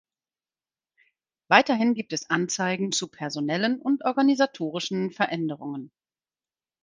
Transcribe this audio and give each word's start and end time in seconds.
Weiterhin 1.47 1.93
gibt 1.93 2.11
es 2.11 2.27
Anzeigen 2.31 2.91
zu 2.91 3.07
personellen 3.07 3.79
und 3.79 4.03
organisatorischen 4.03 5.11
Veränderungen. 5.11 5.91